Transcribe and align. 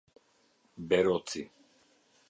Beroci 0.89 1.45